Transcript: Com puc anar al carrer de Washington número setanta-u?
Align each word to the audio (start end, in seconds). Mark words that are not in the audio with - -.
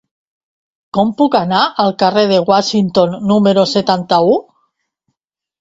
Com 0.97 1.11
puc 1.19 1.37
anar 1.39 1.59
al 1.83 1.93
carrer 2.03 2.23
de 2.33 2.39
Washington 2.47 3.15
número 3.33 3.67
setanta-u? 3.75 4.37